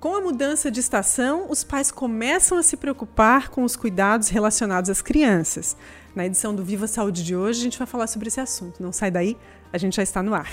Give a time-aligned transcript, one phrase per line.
[0.00, 4.88] Com a mudança de estação, os pais começam a se preocupar com os cuidados relacionados
[4.88, 5.76] às crianças.
[6.14, 8.80] Na edição do Viva Saúde de hoje, a gente vai falar sobre esse assunto.
[8.80, 9.36] Não sai daí,
[9.72, 10.48] a gente já está no ar.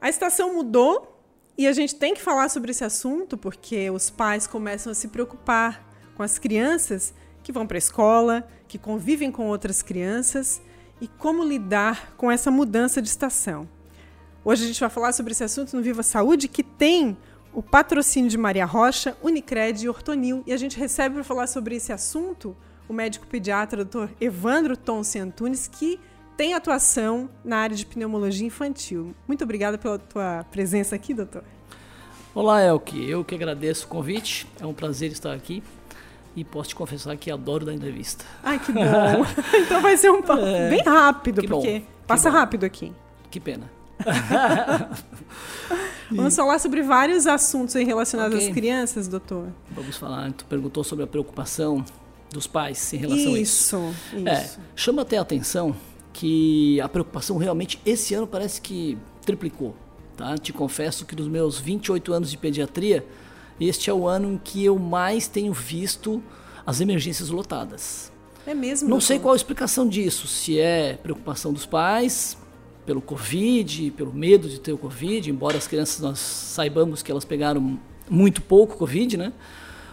[0.00, 1.20] A estação mudou
[1.58, 5.08] e a gente tem que falar sobre esse assunto porque os pais começam a se
[5.08, 7.12] preocupar com as crianças
[7.42, 10.62] que vão para a escola, que convivem com outras crianças
[11.00, 13.68] e como lidar com essa mudança de estação.
[14.44, 17.16] Hoje a gente vai falar sobre esse assunto no Viva Saúde, que tem
[17.52, 20.42] o patrocínio de Maria Rocha, Unicred e Ortonil.
[20.46, 22.56] E a gente recebe para falar sobre esse assunto
[22.88, 24.08] o médico pediatra Dr.
[24.20, 25.98] Evandro Tonci Antunes, que
[26.36, 29.14] tem atuação na área de pneumologia infantil.
[29.26, 31.42] Muito obrigada pela tua presença aqui, doutor.
[32.34, 33.08] Olá, Elke.
[33.08, 34.46] Eu que agradeço o convite.
[34.60, 35.62] É um prazer estar aqui.
[36.36, 38.24] E posso te confessar que adoro dar entrevista.
[38.44, 38.82] Ai, que bom.
[39.56, 42.92] então vai ser um papo é, bem rápido, porque bom, passa rápido aqui.
[43.30, 43.70] Que pena.
[46.10, 48.48] Vamos falar sobre vários assuntos relacionados okay.
[48.48, 49.48] às crianças, doutor.
[49.70, 50.30] Vamos falar.
[50.32, 51.84] Tu perguntou sobre a preocupação
[52.30, 54.28] dos pais em relação isso, a isso.
[54.28, 55.74] É, chama até a atenção
[56.12, 59.74] que a preocupação realmente esse ano parece que triplicou.
[60.16, 60.36] Tá?
[60.38, 63.04] Te confesso que dos meus 28 anos de pediatria,
[63.60, 66.22] este é o ano em que eu mais tenho visto
[66.66, 68.12] as emergências lotadas.
[68.46, 68.88] É mesmo?
[68.88, 72.36] Não sei qual a explicação disso, se é preocupação dos pais
[72.84, 77.24] pelo Covid, pelo medo de ter o Covid, embora as crianças nós saibamos que elas
[77.24, 79.32] pegaram muito pouco Covid, né?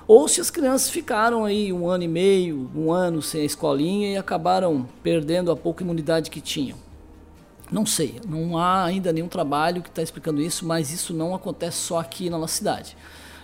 [0.08, 4.11] Ou se as crianças ficaram aí um ano e meio, um ano sem a escolinha
[4.11, 6.78] e acabaram perdendo a pouca imunidade que tinham.
[7.72, 11.78] Não sei, não há ainda nenhum trabalho que está explicando isso, mas isso não acontece
[11.78, 12.95] só aqui na nossa cidade.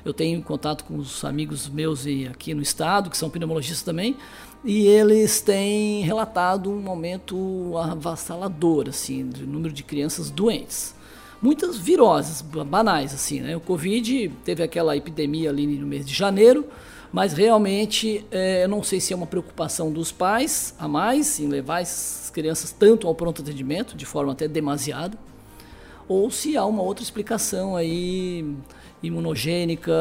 [0.03, 4.15] Eu tenho contato com os amigos meus aqui no estado, que são pneumologistas também,
[4.63, 10.95] e eles têm relatado um aumento avassalador, assim, do número de crianças doentes.
[11.41, 13.55] Muitas viroses, banais, assim, né?
[13.55, 16.65] O Covid teve aquela epidemia ali no mês de janeiro,
[17.11, 21.47] mas realmente é, eu não sei se é uma preocupação dos pais a mais em
[21.47, 25.17] levar as crianças tanto ao pronto atendimento, de forma até demasiada,
[26.09, 28.43] ou se há uma outra explicação aí
[29.01, 29.93] imunogênica,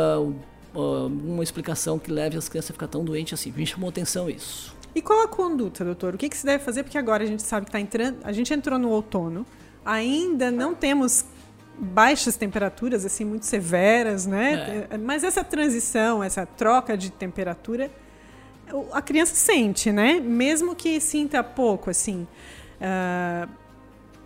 [0.75, 3.53] uma explicação que leve as crianças a ficar tão doentes assim.
[3.55, 4.75] Me chamou atenção isso.
[4.95, 6.15] E qual a conduta, doutor?
[6.15, 6.83] O que, que se deve fazer?
[6.83, 8.19] Porque agora a gente sabe que está entrando.
[8.25, 9.47] A gente entrou no outono,
[9.85, 11.27] ainda não temos
[11.79, 14.87] baixas temperaturas assim muito severas, né?
[14.91, 14.99] É.
[14.99, 17.91] Mas essa transição, essa troca de temperatura,
[18.93, 20.19] a criança sente, né?
[20.21, 22.27] Mesmo que sinta pouco, assim.
[22.81, 23.49] Uh,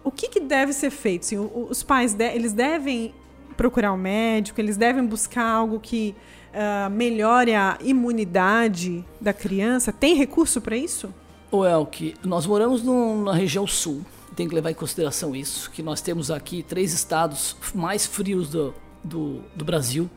[0.04, 1.22] o que, que, deve ser feito?
[1.22, 3.14] Assim, os pais de, eles devem
[3.56, 6.14] procurar um médico, eles devem buscar algo que
[6.52, 9.92] uh, melhore a imunidade da criança?
[9.92, 11.12] Tem recurso para isso?
[11.50, 14.04] O Elke, nós moramos na região sul,
[14.34, 18.74] tem que levar em consideração isso, que nós temos aqui três estados mais frios do,
[19.04, 20.08] do, do Brasil.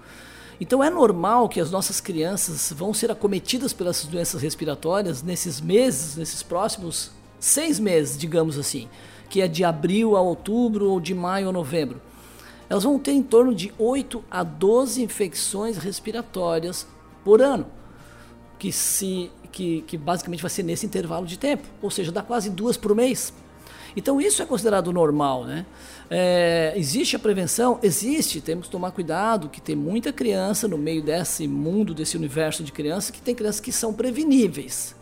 [0.59, 6.15] Então é normal que as nossas crianças vão ser acometidas pelas doenças respiratórias nesses meses,
[6.15, 8.87] nesses próximos seis meses, digamos assim,
[9.29, 12.01] que é de abril a outubro ou de maio a novembro
[12.69, 16.87] elas vão ter em torno de 8 a 12 infecções respiratórias
[17.23, 17.65] por ano,
[18.57, 22.49] que, se, que, que basicamente vai ser nesse intervalo de tempo, ou seja, dá quase
[22.49, 23.33] duas por mês.
[23.95, 25.65] Então isso é considerado normal, né?
[26.09, 27.79] É, existe a prevenção?
[27.81, 32.63] Existe, temos que tomar cuidado, que tem muita criança no meio desse mundo, desse universo
[32.63, 34.95] de crianças, que tem crianças que são preveníveis.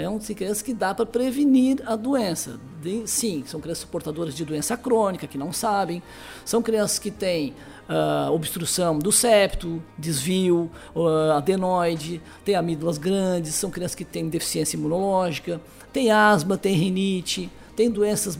[0.00, 2.58] Então, tem crianças que dá para prevenir a doença.
[2.82, 6.02] De, sim, são crianças portadoras de doença crônica, que não sabem.
[6.44, 7.54] São crianças que têm
[7.88, 14.76] uh, obstrução do septo, desvio, uh, adenoide, têm amígdalas grandes, são crianças que têm deficiência
[14.76, 15.60] imunológica,
[15.92, 18.36] têm asma, têm rinite, têm doenças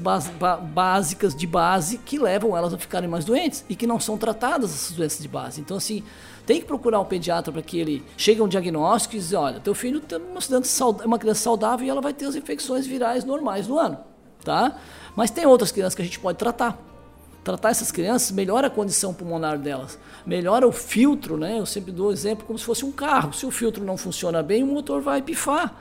[0.75, 4.75] básicas de base que levam elas a ficarem mais doentes e que não são tratadas
[4.75, 5.61] essas doenças de base.
[5.61, 6.03] Então, assim,
[6.45, 9.61] tem que procurar um pediatra para que ele chegue a um diagnóstico e dizer, olha,
[9.61, 13.79] teu filho tem uma, criança saudável e ela vai ter as infecções virais normais do
[13.79, 13.99] ano,
[14.45, 14.77] tá?
[15.15, 16.77] Mas tem outras crianças que a gente pode tratar.
[17.45, 21.61] Tratar essas crianças melhora a condição pulmonar delas, melhora o filtro, né?
[21.61, 23.33] Eu sempre dou exemplo como se fosse um carro.
[23.33, 25.77] Se o filtro não funciona bem, o motor vai pifar.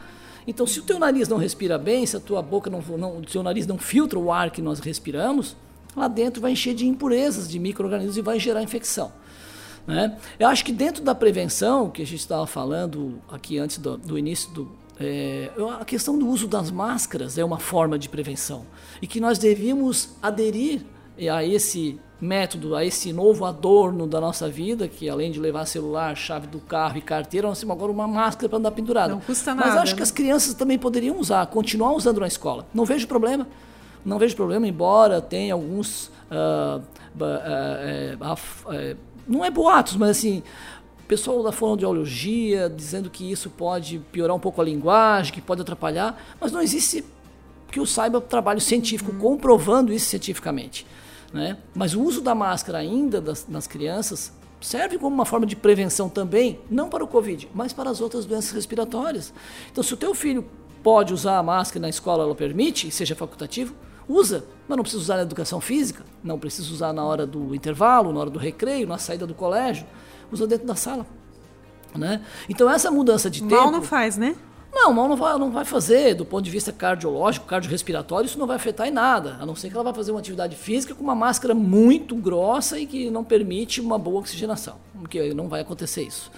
[0.48, 3.22] Então, se o teu nariz não respira bem, se a tua boca não, não o
[3.22, 5.58] teu nariz não filtra o ar que nós respiramos,
[5.94, 9.12] lá dentro vai encher de impurezas, de micro-organismos e vai gerar infecção.
[9.86, 10.18] Né?
[10.40, 14.18] Eu acho que dentro da prevenção, que a gente estava falando aqui antes do, do
[14.18, 14.72] início do.
[15.00, 18.66] É, a questão do uso das máscaras é uma forma de prevenção
[19.00, 20.82] e que nós devíamos aderir
[21.32, 26.16] a esse método, a esse novo adorno da nossa vida, que além de levar celular,
[26.16, 29.14] chave do carro e carteira, nós temos agora uma máscara para andar pendurada.
[29.14, 29.68] Não custa nada.
[29.68, 29.98] Mas acho né?
[29.98, 32.66] que as crianças também poderiam usar, continuar usando na escola.
[32.74, 33.48] Não vejo problema.
[34.04, 36.08] Não vejo problema, embora tenha alguns.
[36.32, 36.82] Uh,
[37.20, 38.98] uh, uh,
[39.28, 40.42] não é boatos, mas assim,
[41.08, 46.22] pessoal da fonoaudiologia dizendo que isso pode piorar um pouco a linguagem, que pode atrapalhar,
[46.40, 47.04] mas não existe
[47.72, 49.20] que eu saiba trabalho científico uhum.
[49.20, 50.86] comprovando isso cientificamente.
[51.34, 51.58] Né?
[51.76, 54.32] Mas o uso da máscara ainda das, nas crianças
[54.62, 58.26] serve como uma forma de prevenção também, não para o Covid, mas para as outras
[58.26, 59.34] doenças respiratórias.
[59.72, 60.46] Então, se o teu filho
[60.82, 63.76] pode usar a máscara na escola, ela permite, seja facultativo,
[64.08, 68.12] usa, mas não precisa usar na educação física, não precisa usar na hora do intervalo,
[68.14, 69.86] na hora do recreio, na saída do colégio,
[70.32, 71.06] usa dentro da sala.
[71.96, 72.22] Né?
[72.48, 73.64] Então essa mudança de Mal tempo...
[73.64, 74.36] Mal não faz, né?
[74.80, 78.46] Não, mal não vai, não vai fazer, do ponto de vista cardiológico, cardiorrespiratório, isso não
[78.46, 81.04] vai afetar em nada, a não ser que ela vá fazer uma atividade física com
[81.04, 86.04] uma máscara muito grossa e que não permite uma boa oxigenação, porque não vai acontecer
[86.04, 86.32] isso.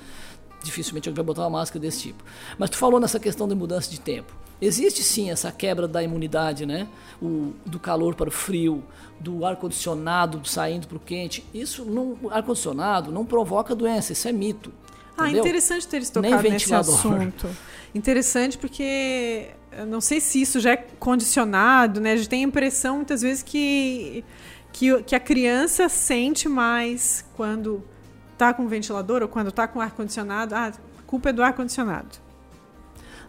[0.63, 2.23] Dificilmente alguém vai botar uma máscara desse tipo.
[2.57, 4.33] Mas tu falou nessa questão de mudança de tempo.
[4.61, 6.87] Existe sim essa quebra da imunidade, né?
[7.21, 8.83] O, do calor para o frio,
[9.19, 11.45] do ar-condicionado saindo para o quente.
[11.53, 11.85] Isso,
[12.31, 14.71] ar-condicionado não provoca doença, isso é mito.
[15.23, 17.47] Ah, interessante ter tocado nesse assunto.
[17.93, 22.13] Interessante porque eu não sei se isso já é condicionado, né?
[22.13, 24.23] A gente tem a impressão muitas vezes que,
[24.71, 27.83] que, que a criança sente mais quando
[28.37, 30.55] tá com ventilador ou quando tá com ar-condicionado.
[30.55, 32.17] Ah, a culpa é do ar-condicionado.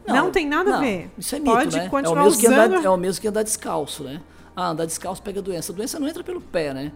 [0.06, 1.10] Não, não, tem nada não, a ver.
[1.18, 1.88] Isso é mito, Pode né?
[1.88, 2.70] continuar é o mesmo usando...
[2.70, 4.20] Que andar, é o mesmo que andar descalço, né?
[4.56, 5.72] Ah, andar descalço pega doença.
[5.72, 6.92] A doença não entra pelo pé, né?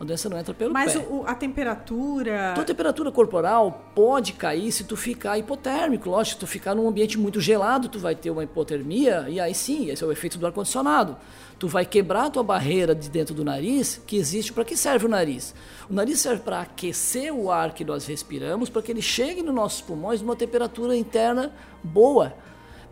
[0.00, 1.04] A doença não entra pelo Mas pé.
[1.10, 2.52] Mas a temperatura.
[2.54, 6.08] Tua temperatura corporal pode cair se tu ficar hipotérmico.
[6.08, 9.52] Lógico, se tu ficar num ambiente muito gelado, tu vai ter uma hipotermia, e aí
[9.54, 11.16] sim, esse é o efeito do ar-condicionado.
[11.58, 14.52] Tu vai quebrar a tua barreira de dentro do nariz, que existe.
[14.52, 15.52] Para que serve o nariz?
[15.90, 19.54] O nariz serve para aquecer o ar que nós respiramos, para que ele chegue nos
[19.54, 21.52] nossos pulmões numa temperatura interna
[21.82, 22.34] boa.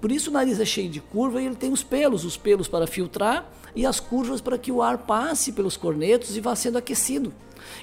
[0.00, 2.69] Por isso o nariz é cheio de curva e ele tem os pelos, os pelos
[2.69, 6.78] para filtrar e as curvas para que o ar passe pelos cornetos e vá sendo
[6.78, 7.32] aquecido.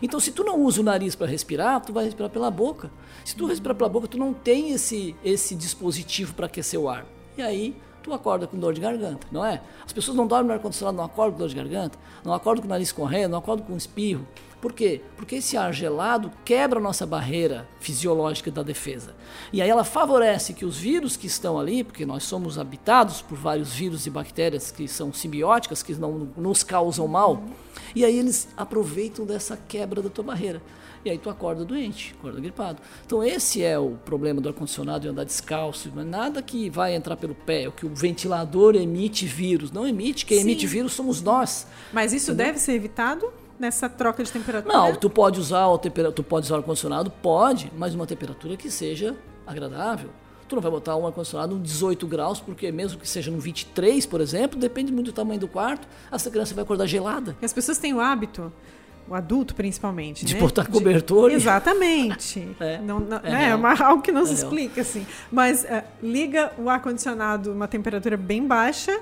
[0.02, 2.92] Então, se tu não usa o nariz para respirar, tu vai respirar pela boca.
[3.26, 7.06] Se tu respirar pela boca, tu não tem esse, esse dispositivo para aquecer o ar.
[7.38, 9.62] E aí, tu acorda com dor de garganta, não é?
[9.86, 12.68] As pessoas não dormem no ar-condicionado, não acordam com dor de garganta, não acordam com
[12.68, 14.28] o nariz correndo, não acordam com espirro.
[14.64, 15.02] Por quê?
[15.18, 19.14] Porque esse ar gelado quebra a nossa barreira fisiológica da defesa.
[19.52, 23.38] E aí ela favorece que os vírus que estão ali, porque nós somos habitados por
[23.38, 27.44] vários vírus e bactérias que são simbióticas, que não nos causam mal,
[27.94, 30.62] e aí eles aproveitam dessa quebra da tua barreira.
[31.06, 32.82] E aí tu acorda doente, acorda gripado.
[33.06, 35.92] Então esse é o problema do ar-condicionado e andar descalço.
[35.94, 39.72] Não é nada que vai entrar pelo pé, é o que o ventilador emite vírus.
[39.72, 40.44] Não emite, quem Sim.
[40.44, 41.68] emite vírus somos nós.
[41.92, 42.48] Mas isso entendeu?
[42.48, 43.32] deve ser evitado?
[43.60, 44.74] nessa troca de temperatura?
[44.74, 48.70] Não, tu pode usar o tu pode usar o ar-condicionado, pode, mas uma temperatura que
[48.70, 49.16] seja
[49.46, 50.10] agradável.
[50.48, 54.06] Tu não vai botar um ar-condicionado em 18 graus, porque mesmo que seja no 23,
[54.06, 57.36] por exemplo, depende muito do tamanho do quarto, essa criança vai acordar gelada.
[57.42, 58.52] E as pessoas têm o hábito
[59.08, 60.40] o adulto principalmente, de né?
[60.40, 61.30] botar cobertor.
[61.30, 61.36] De...
[61.36, 62.48] Exatamente.
[62.60, 63.50] é, não, não, é, né?
[63.50, 65.06] é uma, algo que não é se explica assim.
[65.32, 69.00] Mas uh, liga o ar condicionado uma temperatura bem baixa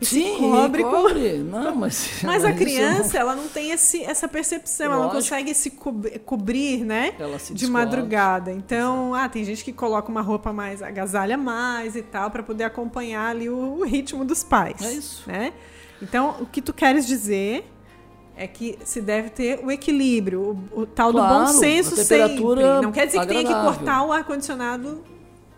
[0.00, 1.38] Sim, cobre, cobre.
[1.44, 5.02] Não, mas, mas a criança, ela não tem esse, essa percepção, Lógico.
[5.02, 7.14] ela não consegue se co cobrir, né?
[7.50, 8.52] de madrugada.
[8.52, 12.64] Então, ah, tem gente que coloca uma roupa mais, agasalha mais e tal, para poder
[12.64, 14.82] acompanhar ali o, o, ritmo dos pais.
[14.82, 15.22] É isso.
[15.26, 15.52] Né?
[16.02, 17.64] Então, o que tu queres dizer
[18.36, 22.42] é que se deve ter o equilíbrio, o, o tal claro, do bom senso sempre.
[22.82, 23.48] Não quer dizer agradável.
[23.48, 25.04] que tem que cortar o ar-condicionado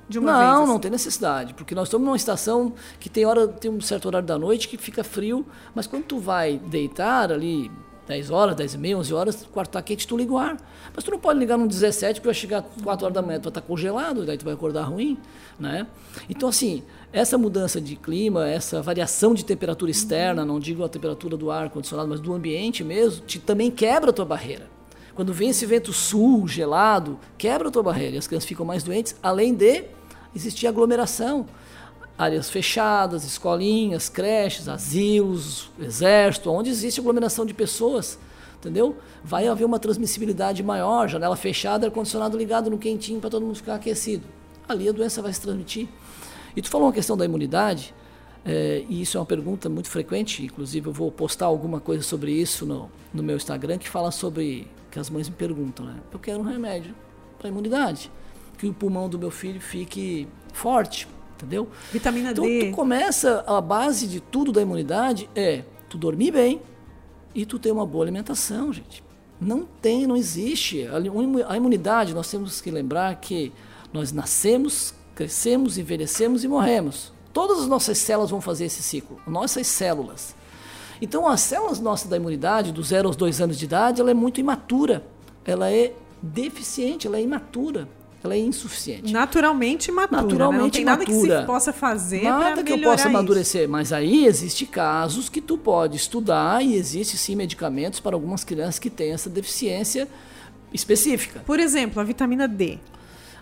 [0.08, 0.50] de uma não, vez?
[0.50, 0.72] Não, assim.
[0.72, 4.26] não tem necessidade, porque nós estamos numa estação que tem hora, tem um certo horário
[4.26, 7.70] da noite que fica frio, mas quando tu vai deitar ali
[8.06, 10.56] 10 horas, 10 e meia, 11 horas, o quarto está quente, tu liga o ar.
[10.94, 13.44] Mas tu não pode ligar no 17 porque vai chegar 4 horas da manhã, tu
[13.44, 15.18] vai estar tá congelado, daí tu vai acordar ruim,
[15.58, 15.86] né?
[16.28, 16.84] Então assim,
[17.16, 21.70] essa mudança de clima, essa variação de temperatura externa, não digo a temperatura do ar
[21.70, 24.68] condicionado, mas do ambiente mesmo, te, também quebra a tua barreira.
[25.14, 28.82] Quando vem esse vento sul, gelado, quebra a tua barreira e as crianças ficam mais
[28.82, 29.84] doentes, além de
[30.34, 31.46] existir aglomeração.
[32.18, 38.18] Áreas fechadas, escolinhas, creches, asilos, exército, onde existe aglomeração de pessoas,
[38.58, 38.94] entendeu?
[39.24, 43.76] Vai haver uma transmissibilidade maior, janela fechada, ar-condicionado ligado no quentinho para todo mundo ficar
[43.76, 44.24] aquecido.
[44.68, 45.88] Ali a doença vai se transmitir.
[46.56, 47.94] E tu falou uma questão da imunidade,
[48.44, 52.32] é, e isso é uma pergunta muito frequente, inclusive eu vou postar alguma coisa sobre
[52.32, 55.96] isso no, no meu Instagram, que fala sobre, que as mães me perguntam, né?
[56.12, 56.94] Eu quero um remédio
[57.38, 58.10] para imunidade
[58.56, 61.68] que o pulmão do meu filho fique forte, entendeu?
[61.92, 62.58] Vitamina então, D.
[62.58, 66.60] Então, tu começa, a base de tudo da imunidade é tu dormir bem
[67.34, 69.04] e tu ter uma boa alimentação, gente.
[69.38, 70.86] Não tem, não existe.
[71.46, 73.52] A imunidade, nós temos que lembrar que
[73.92, 77.12] nós nascemos, crescemos, envelhecemos e morremos.
[77.32, 80.36] Todas as nossas células vão fazer esse ciclo, nossas células.
[81.00, 84.14] Então, as células nossas da imunidade, do zero aos dois anos de idade, ela é
[84.14, 85.04] muito imatura.
[85.44, 85.92] Ela é
[86.22, 87.88] deficiente, ela é imatura.
[88.24, 89.12] Ela é insuficiente.
[89.12, 90.22] Naturalmente imatura.
[90.22, 90.62] Naturalmente né?
[90.62, 91.18] Não tem imatura.
[91.18, 93.08] nada que se possa fazer Nada que eu possa isso.
[93.08, 93.68] amadurecer.
[93.68, 98.78] Mas aí existe casos que tu pode estudar e existe sim medicamentos para algumas crianças
[98.78, 100.08] que têm essa deficiência
[100.72, 101.42] específica.
[101.46, 102.78] Por exemplo, a vitamina D.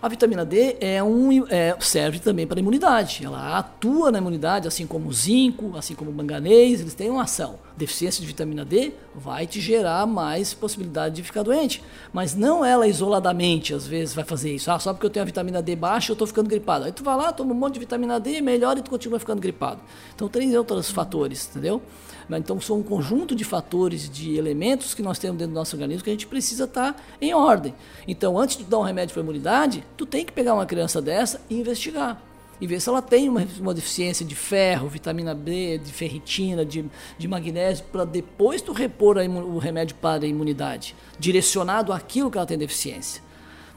[0.05, 3.25] A vitamina D é um, é, serve também para a imunidade.
[3.25, 7.23] Ela atua na imunidade, assim como o zinco, assim como o manganês, eles têm uma
[7.23, 7.55] ação.
[7.75, 11.81] Deficiência de vitamina D vai te gerar mais possibilidade de ficar doente.
[12.13, 14.69] Mas não ela isoladamente, às vezes, vai fazer isso.
[14.69, 16.85] Ah, só porque eu tenho a vitamina D baixa, eu estou ficando gripado.
[16.85, 19.41] Aí tu vai lá, toma um monte de vitamina D, melhora e tu continua ficando
[19.41, 19.81] gripado.
[20.13, 21.81] Então tem outros fatores, entendeu?
[22.29, 26.03] Então são um conjunto de fatores, de elementos que nós temos dentro do nosso organismo
[26.03, 27.73] que a gente precisa estar em ordem.
[28.07, 31.01] Então, antes de dar um remédio para a imunidade, tu tem que pegar uma criança
[31.01, 32.21] dessa e investigar.
[32.59, 36.85] E ver se ela tem uma, uma deficiência de ferro, vitamina B, de ferritina, de,
[37.17, 42.47] de magnésio, para depois tu repor o remédio para a imunidade, direcionado àquilo que ela
[42.47, 43.24] tem deficiência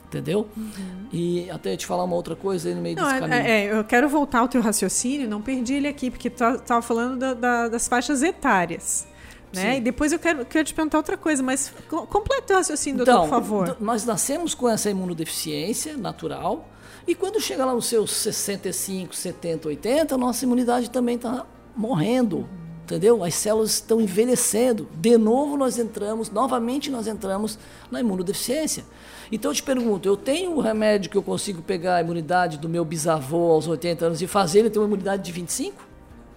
[0.09, 0.49] entendeu?
[0.57, 1.07] Uhum.
[1.13, 3.41] E até te falar uma outra coisa aí no meio não, desse é, caminho.
[3.41, 7.19] É, eu quero voltar ao teu raciocínio, não perdi ele aqui, porque tu estava falando
[7.19, 9.07] da, da, das faixas etárias.
[9.53, 9.79] Né?
[9.79, 13.29] E depois eu quero, quero te perguntar outra coisa, mas completa o raciocínio, então, doutor,
[13.29, 13.77] por favor.
[13.81, 16.69] Nós nascemos com essa imunodeficiência natural,
[17.07, 22.47] e quando chega lá nos seus 65, 70, 80, a nossa imunidade também está morrendo.
[22.89, 23.23] Entendeu?
[23.23, 24.89] As células estão envelhecendo.
[24.95, 27.59] De novo nós entramos, novamente nós entramos
[27.91, 28.83] na imunodeficiência.
[29.31, 32.67] Então eu te pergunto, eu tenho um remédio que eu consigo pegar a imunidade do
[32.67, 35.77] meu bisavô aos 80 anos e fazer ele ter uma imunidade de 25?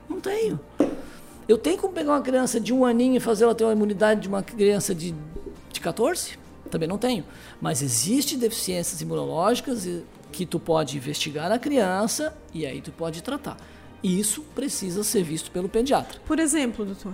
[0.09, 0.59] Não tenho.
[1.47, 4.19] Eu tenho como pegar uma criança de um aninho e fazer ela ter uma imunidade
[4.19, 5.15] de uma criança de,
[5.71, 6.37] de 14?
[6.69, 7.23] Também não tenho.
[7.61, 9.87] Mas existem deficiências imunológicas
[10.33, 13.55] que tu pode investigar na criança e aí tu pode tratar.
[14.03, 16.19] Isso precisa ser visto pelo pediatra.
[16.25, 17.13] Por exemplo, doutor,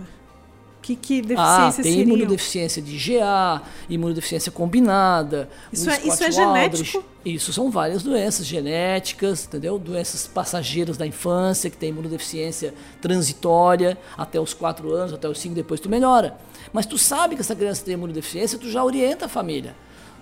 [0.88, 2.15] que, que deficiência ah, tem seriam?
[2.15, 5.50] imunodeficiência de GA, imunodeficiência combinada.
[5.72, 7.03] Isso, é, isso é genético?
[7.25, 9.77] Isso são várias doenças genéticas, entendeu?
[9.77, 15.53] Doenças passageiras da infância, que tem imunodeficiência transitória até os 4 anos, até os 5,
[15.53, 16.38] depois tu melhora.
[16.72, 19.75] Mas tu sabe que essa criança tem imunodeficiência, tu já orienta a família.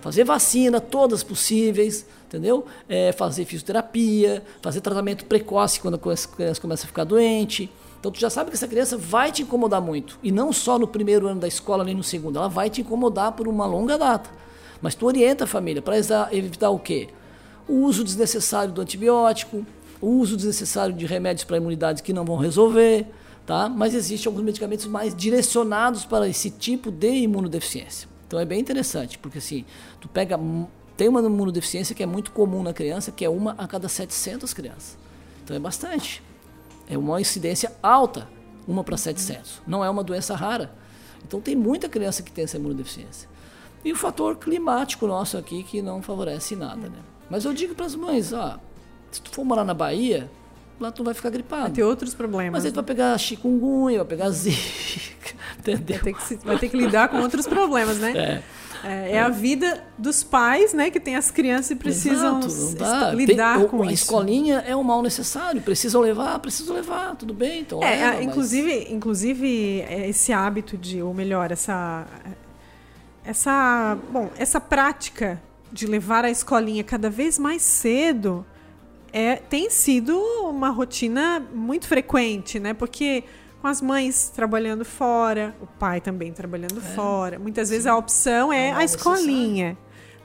[0.06, 2.64] Fazer vacina, todas possíveis, entendeu?
[2.88, 7.72] É, fazer fisioterapia, fazer tratamento precoce quando a criança começa a ficar doente.
[8.00, 10.20] Então tu já sabe que essa criança vai te incomodar muito.
[10.22, 12.38] E não só no primeiro ano da escola, nem no segundo.
[12.38, 14.30] Ela vai te incomodar por uma longa data.
[14.80, 15.98] Mas tu orienta a família para
[16.32, 17.10] evitar o quê?
[17.68, 19.66] O uso desnecessário do antibiótico,
[20.00, 23.08] o uso desnecessário de remédios para imunidade que não vão resolver,
[23.44, 23.68] tá?
[23.68, 28.14] Mas existem alguns medicamentos mais direcionados para esse tipo de imunodeficiência.
[28.36, 29.64] Então é bem interessante, porque assim,
[30.02, 30.38] tu pega
[30.98, 34.54] tem uma imunodeficiência que é muito comum na criança, que é uma a cada 700
[34.54, 34.98] crianças.
[35.42, 36.22] Então é bastante.
[36.90, 38.28] É uma incidência alta,
[38.68, 39.62] uma para 700.
[39.66, 40.70] Não é uma doença rara.
[41.26, 43.30] Então tem muita criança que tem essa imunodeficiência.
[43.86, 47.00] E o fator climático nosso aqui que não favorece nada, né?
[47.30, 48.60] Mas eu digo para as mães, ó,
[49.12, 50.30] se tu for morar na Bahia,
[50.80, 51.64] lá tu vai ficar gripado.
[51.64, 52.54] Vai ter outros problemas.
[52.54, 56.00] Mas aí tu vai pegar chikungunya, vai pegar zika, entendeu?
[56.02, 58.14] Vai ter que, vai ter que lidar com outros problemas, né?
[58.16, 58.44] É.
[58.84, 62.40] É, é, a vida dos pais, né, que tem as crianças e precisam
[63.16, 63.90] lidar tem, com a isso.
[63.90, 68.22] A escolinha é um mal necessário, precisam levar, precisam levar, tudo bem, então é, leva,
[68.22, 68.92] inclusive, mas...
[68.92, 72.06] inclusive é, esse hábito de, ou melhor, essa
[73.26, 75.42] essa, bom, essa prática
[75.72, 78.46] de levar a escolinha cada vez mais cedo
[79.16, 82.74] é, tem sido uma rotina muito frequente, né?
[82.74, 83.24] Porque
[83.62, 87.40] com as mães trabalhando fora, o pai também trabalhando é, fora.
[87.40, 87.76] Muitas sim.
[87.76, 89.78] vezes a opção é, é a escolinha.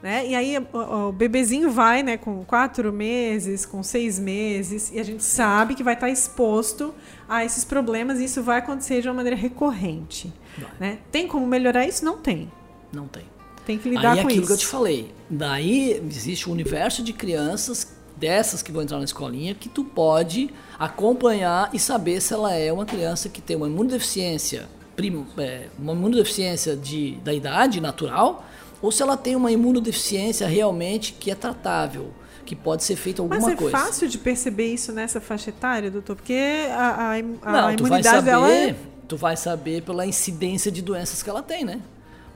[0.03, 0.27] Né?
[0.27, 5.03] E aí o, o, bebezinho vai né, com quatro meses, com seis meses, e a
[5.03, 6.93] gente sabe que vai estar exposto
[7.29, 10.33] a esses problemas e isso vai acontecer de uma maneira recorrente.
[10.77, 10.97] Né?
[11.09, 12.03] Tem como melhorar isso?
[12.03, 12.51] Não tem.
[12.91, 13.23] Não tem.
[13.65, 14.47] Tem que lidar aí, com aquilo isso.
[14.47, 15.13] que eu te falei.
[15.29, 20.51] Daí existe um universo de crianças dessas que vão entrar na escolinha que tu pode
[20.77, 24.69] acompanhar e saber se ela é uma criança que tem uma imunodeficiência,
[25.39, 28.45] é, uma imunodeficiência de, da idade natural
[28.79, 32.13] ou se ela tem uma imunodeficiência realmente que é tratável
[32.45, 33.55] que pode ser feita alguma coisa.
[33.55, 33.85] Mas é coisa.
[33.85, 36.15] fácil de perceber isso nessa faixa etária, doutor?
[36.15, 38.75] Porque a, a, a Não, imunidade tu vai saber, dela é...
[39.07, 41.81] Tu vai saber pela incidência de doenças que ela tem, né?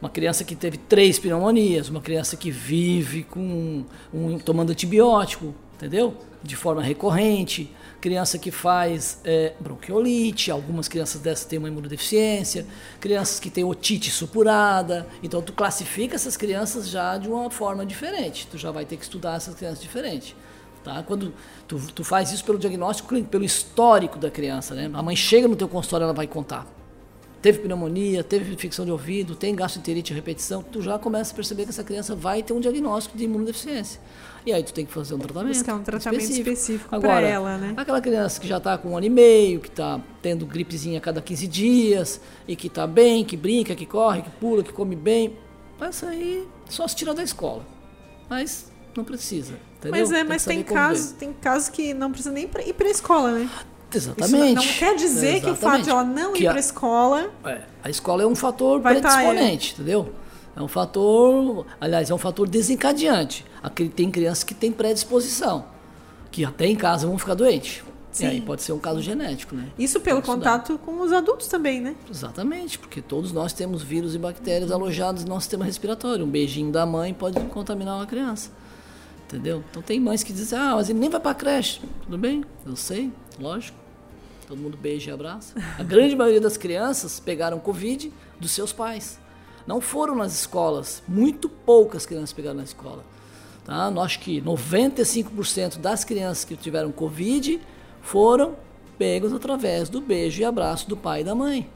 [0.01, 6.17] Uma criança que teve três pneumonias, uma criança que vive com um, tomando antibiótico, entendeu?
[6.41, 7.71] De forma recorrente.
[8.01, 12.65] Criança que faz é, bronquiolite, algumas crianças dessas têm uma imunodeficiência,
[12.99, 15.07] crianças que têm otite supurada.
[15.23, 18.47] Então, tu classifica essas crianças já de uma forma diferente.
[18.51, 20.35] Tu já vai ter que estudar essas crianças diferente.
[20.83, 21.01] Tá?
[21.01, 21.33] Quando
[21.67, 24.87] tu, tu faz isso pelo diagnóstico clínico, pelo histórico da criança, né?
[24.93, 26.67] A mãe chega no teu consultório, ela vai contar.
[27.45, 31.69] Teve pneumonia, teve infecção de ouvido, tem gastroenterite repetição, tu já começa a perceber que
[31.69, 34.01] essa criança vai ter um diagnóstico de imunodeficiência.
[34.43, 35.53] E aí tu tem que fazer um tratamento.
[35.53, 37.75] Buscar um tratamento específico, específico para ela, né?
[37.77, 41.01] Aquela criança que já está com um ano e meio, que está tendo gripezinha a
[41.01, 44.95] cada 15 dias, e que está bem, que brinca, que corre, que pula, que come
[44.95, 45.37] bem.
[45.79, 47.63] Essa aí só se tira da escola.
[48.27, 49.53] Mas não precisa.
[49.77, 49.99] Entendeu?
[49.99, 52.91] Mas é, tem mas tem casos, tem casos que não precisa nem ir para a
[52.91, 53.49] escola, né?
[53.95, 54.59] Exatamente.
[54.59, 55.43] Isso não quer dizer Exatamente.
[55.43, 57.31] que o fato de ela não que ir para a escola.
[57.45, 59.73] É, a escola é um fator tá, predisponente, é.
[59.73, 60.13] entendeu?
[60.55, 63.45] É um fator, aliás, é um fator desencadeante.
[63.95, 65.65] Tem crianças que têm predisposição,
[66.31, 67.83] que até em casa vão ficar doentes.
[68.11, 68.23] Sim.
[68.23, 69.67] E aí pode ser um caso genético, né?
[69.77, 71.97] Isso pelo contato com os adultos também, né?
[72.09, 76.23] Exatamente, porque todos nós temos vírus e bactérias alojados no nosso sistema respiratório.
[76.23, 78.49] Um beijinho da mãe pode contaminar uma criança.
[79.27, 79.61] Entendeu?
[79.69, 81.81] Então tem mães que dizem, ah, mas ele nem vai para creche.
[82.03, 83.77] Tudo bem, eu sei, lógico.
[84.47, 85.55] Todo mundo beija e abraça.
[85.77, 89.19] A grande maioria das crianças pegaram Covid dos seus pais
[89.65, 91.01] não foram nas escolas.
[91.07, 93.03] Muito poucas crianças pegaram na escola.
[93.63, 93.89] Tá?
[93.89, 97.59] Nós acho que 95% das crianças que tiveram Covid
[98.01, 98.55] foram
[98.97, 101.69] pegos através do beijo e abraço do pai e da mãe,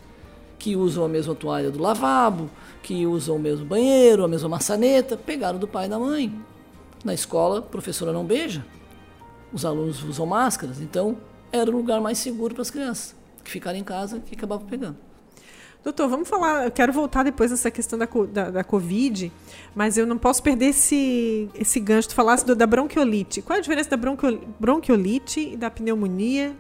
[0.57, 2.49] que usam a mesma toalha do lavabo,
[2.83, 6.33] que usam o mesmo banheiro, a mesma maçaneta, pegaram do pai e da mãe.
[7.03, 8.63] Na escola, a professora não beija,
[9.51, 11.17] os alunos usam máscaras, então
[11.51, 14.98] era o lugar mais seguro para as crianças, que ficaram em casa que acabavam pegando.
[15.84, 16.65] Doutor, vamos falar.
[16.65, 19.32] Eu quero voltar depois nessa questão da, da, da, Covid,
[19.74, 22.10] mas eu não posso perder esse, esse gancho.
[22.10, 23.41] Tu falasse do, da bronquiolite.
[23.41, 23.98] Qual é a diferença da
[24.60, 26.53] bronquiolite e da pneumonia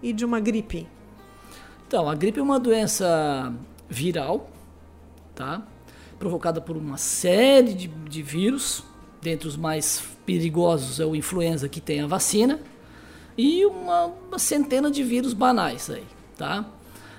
[0.00, 0.86] e de uma gripe?
[1.88, 3.52] Então, a gripe é uma doença
[3.88, 4.48] viral,
[5.34, 5.66] tá?
[6.16, 8.84] Provocada por uma série de, de vírus.
[9.20, 12.60] Dentre os mais perigosos é o influenza, que tem a vacina,
[13.40, 16.04] e uma, uma centena de vírus banais aí,
[16.36, 16.66] tá?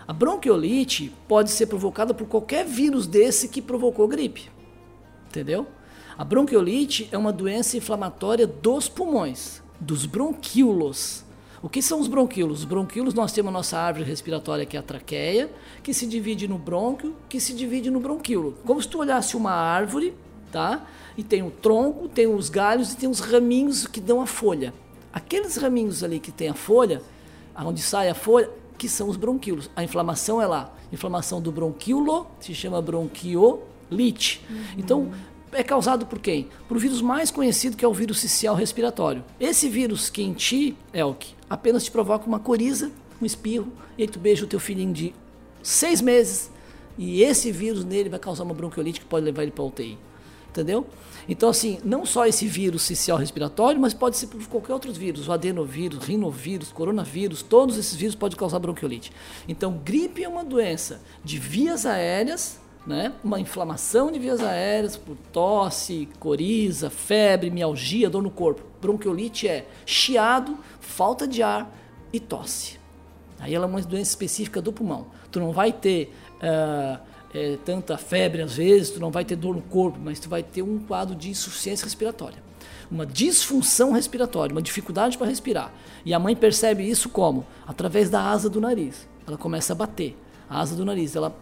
[0.08, 4.52] A bronquiolite pode ser provocada por qualquer vírus desse que provocou gripe.
[5.28, 5.66] Entendeu?
[6.16, 11.24] A bronquiolite é uma doença inflamatória dos pulmões, dos bronquíolos.
[11.60, 12.60] O que são os bronquíolos?
[12.60, 15.50] Os bronquíolos nós temos a nossa árvore respiratória que é a traqueia,
[15.82, 18.56] que se divide no brônquio, que se divide no bronquíolo.
[18.64, 20.14] Como se tu olhasse uma árvore,
[20.52, 20.86] tá?
[21.18, 24.72] E tem o tronco, tem os galhos e tem os raminhos que dão a folha.
[25.14, 27.02] Aqueles raminhos ali que tem a folha,
[27.56, 29.70] onde sai a folha, que são os bronquíolos.
[29.76, 30.74] A inflamação é lá.
[30.92, 34.44] Inflamação do bronquíolo se chama bronquiolite.
[34.50, 34.64] Uhum.
[34.78, 35.12] Então,
[35.52, 36.48] é causado por quem?
[36.68, 39.24] Por vírus mais conhecido que é o vírus cicial respiratório.
[39.40, 44.08] Esse vírus que em ti, Elk, apenas te provoca uma coriza, um espirro, e aí
[44.08, 45.14] tu beija o teu filhinho de
[45.62, 46.50] seis meses,
[46.98, 49.98] e esse vírus nele vai causar uma bronquiolite que pode levar ele para UTI.
[50.50, 50.86] Entendeu?
[51.28, 55.28] Então, assim, não só esse vírus cicial respiratório, mas pode ser por qualquer outro vírus,
[55.28, 59.12] o adenovírus, rinovírus, coronavírus, todos esses vírus podem causar bronquiolite.
[59.48, 63.14] Então, gripe é uma doença de vias aéreas, né?
[63.24, 68.64] uma inflamação de vias aéreas por tosse, coriza, febre, mialgia, dor no corpo.
[68.82, 71.72] Bronquiolite é chiado, falta de ar
[72.12, 72.80] e tosse.
[73.40, 75.08] Aí ela é uma doença específica do pulmão.
[75.32, 77.00] Tu não vai ter uh,
[77.34, 80.44] é, tanta febre às vezes, tu não vai ter dor no corpo, mas tu vai
[80.44, 82.44] ter um quadro de insuficiência respiratória.
[82.90, 85.72] Uma disfunção respiratória, uma dificuldade para respirar.
[86.06, 87.46] E a mãe percebe isso como?
[87.66, 89.08] Através da asa do nariz.
[89.26, 90.18] Ela começa a bater.
[90.50, 91.34] A asa do nariz, ela,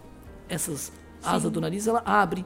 [0.47, 0.91] essas
[1.23, 2.45] asas do nariz, ela abre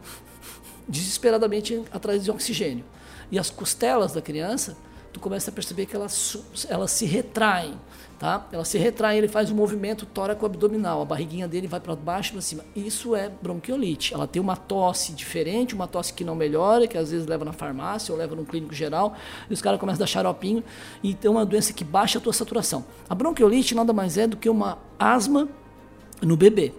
[0.87, 2.85] desesperadamente atrás de oxigênio.
[3.31, 4.77] E as costelas da criança,
[5.13, 7.77] tu começa a perceber que elas, elas se retraem
[8.23, 8.47] tá?
[8.53, 12.31] Ela se retrai, ele faz um movimento tóraco-abdominal, a barriguinha dele vai para baixo e
[12.31, 12.63] para cima.
[12.73, 14.13] Isso é bronquiolite.
[14.13, 17.51] Ela tem uma tosse diferente, uma tosse que não melhora, que às vezes leva na
[17.51, 19.13] farmácia ou leva no clínico geral,
[19.49, 20.63] e os caras começam a dar xaropinho
[21.03, 22.85] e tem uma doença que baixa a tua saturação.
[23.09, 25.49] A bronquiolite nada mais é do que uma asma
[26.21, 26.73] no bebê.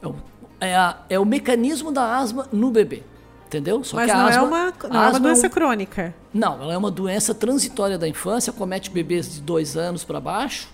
[0.00, 3.02] É é, a, é o mecanismo da asma no bebê.
[3.50, 3.82] Entendeu?
[3.82, 6.14] Só Mas que não, é asma, é uma, não é uma doença crônica.
[6.32, 10.68] Não, ela é uma doença transitória da infância, comete bebês de dois anos para baixo,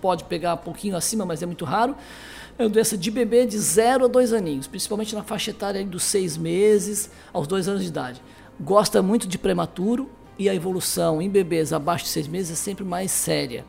[0.00, 1.96] pode pegar um pouquinho acima, mas é muito raro.
[2.56, 6.04] É uma doença de bebê de 0 a 2 aninhos, principalmente na faixa etária dos
[6.04, 8.22] 6 meses aos 2 anos de idade.
[8.60, 10.08] Gosta muito de prematuro
[10.38, 13.64] e a evolução em bebês abaixo de 6 meses é sempre mais séria.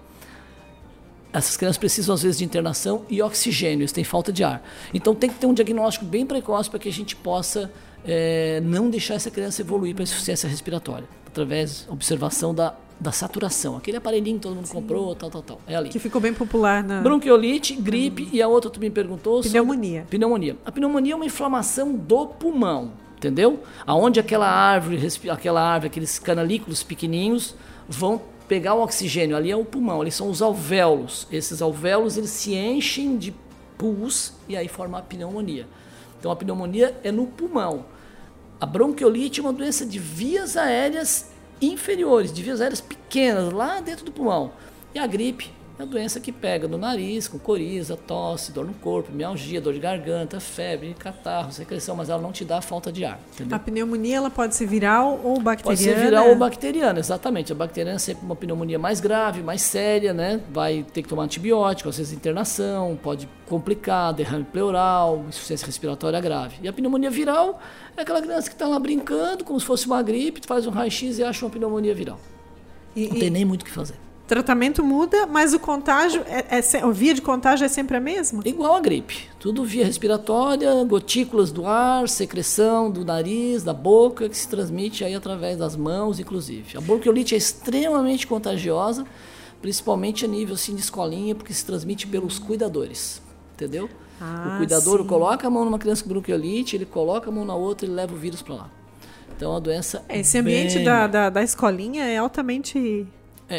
[1.34, 4.62] Essas crianças precisam, às vezes, de internação e oxigênio, eles têm falta de ar.
[4.94, 7.72] Então, tem que ter um diagnóstico bem precoce para que a gente possa
[8.06, 13.78] é, não deixar essa criança evoluir para insuficiência respiratória, através da observação da, da saturação.
[13.78, 14.74] Aquele aparelhinho que todo mundo Sim.
[14.74, 15.62] comprou, tal, tal, tal.
[15.68, 15.90] É ali.
[15.90, 17.02] Que ficou bem popular na.
[17.02, 19.42] Bronquiolite, gripe e a outra tu me perguntou.
[19.42, 20.02] Pneumonia.
[20.02, 20.18] Sobre...
[20.18, 20.58] Pneumonia.
[20.66, 23.62] A pneumonia é uma inflamação do pulmão, entendeu?
[23.86, 27.56] Aonde aquela árvore, aquela árvore, aqueles canalículos pequenininhos
[27.88, 29.36] vão pegar o oxigênio.
[29.36, 31.28] Ali é o pulmão, ali são os alvéolos.
[31.32, 33.34] Esses alvéolos eles se enchem de
[33.78, 35.68] pus e aí forma a pneumonia.
[36.20, 37.86] Então a pneumonia é no pulmão.
[38.64, 41.30] A bronquiolite é uma doença de vias aéreas
[41.62, 44.54] inferiores, de vias aéreas pequenas, lá dentro do pulmão.
[44.96, 48.74] E a gripe é a doença que pega no nariz, com coriza, tosse, dor no
[48.76, 53.04] corpo, mialgia, dor de garganta, febre, catarro, secreção, mas ela não te dá falta de
[53.04, 53.20] ar.
[53.34, 53.56] Entendeu?
[53.56, 55.64] A pneumonia ela pode ser viral ou bacteriana?
[55.64, 57.52] Pode ser viral ou bacteriana, exatamente.
[57.52, 60.42] A bacteriana é sempre uma pneumonia mais grave, mais séria, né?
[60.52, 66.58] Vai ter que tomar antibiótico, às vezes internação, pode complicar, derrame pleural, insuficiência respiratória grave.
[66.62, 67.60] E a pneumonia viral
[67.98, 71.18] é aquela criança que está lá brincando, como se fosse uma gripe, faz um raio-x
[71.18, 72.20] e acha uma pneumonia viral.
[72.96, 73.96] E, não tem nem muito o que fazer
[74.28, 78.42] tratamento muda, mas o contágio, é, é, a via de contágio é sempre a mesma?
[78.46, 79.28] Igual a gripe.
[79.40, 85.14] Tudo via respiratória, gotículas do ar, secreção do nariz, da boca, que se transmite aí
[85.14, 86.78] através das mãos, inclusive.
[86.78, 89.06] A bronquiolite é extremamente contagiosa,
[89.62, 93.22] principalmente a nível assim, de escolinha, porque se transmite pelos cuidadores.
[93.54, 93.90] Entendeu?
[94.20, 95.08] Ah, o cuidador sim.
[95.08, 98.14] coloca a mão numa criança com bronquiolite, ele coloca a mão na outra e leva
[98.14, 98.70] o vírus para lá.
[99.36, 100.04] Então a doença.
[100.08, 100.86] Esse ambiente bem...
[100.86, 103.06] da, da, da escolinha é altamente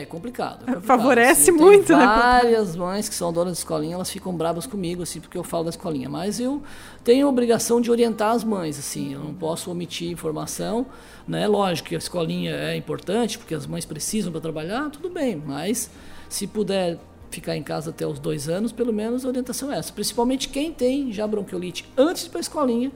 [0.03, 0.63] é complicado.
[0.63, 0.83] É complicado.
[0.83, 2.05] Favorece assim, muito, né?
[2.05, 5.65] Várias mães que são donas de escolinha, elas ficam bravas comigo, assim, porque eu falo
[5.65, 6.09] da escolinha.
[6.09, 6.63] Mas eu
[7.03, 10.87] tenho a obrigação de orientar as mães, assim, eu não posso omitir informação.
[11.27, 11.47] Né?
[11.47, 15.91] Lógico que a escolinha é importante, porque as mães precisam para trabalhar, tudo bem, mas
[16.29, 16.99] se puder
[17.31, 19.93] ficar em casa até os dois anos, pelo menos a orientação é essa.
[19.93, 22.93] Principalmente quem tem já bronquiolite antes para a escolinha,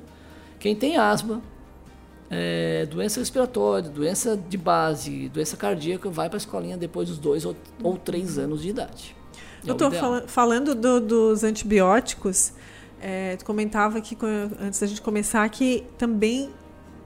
[0.59, 1.43] quem tem asma,
[2.31, 7.45] é, doença respiratória, doença de base, doença cardíaca, vai para a escolinha depois dos dois
[7.45, 9.17] ou, ou três anos de idade.
[9.67, 12.53] É estou fal falando do, dos antibióticos.
[13.01, 14.17] É, tu comentava aqui
[14.61, 16.51] antes da gente começar que também